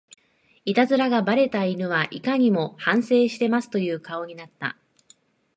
[0.65, 4.75] イタズラがバレた犬はいかにも反省してますという顔になった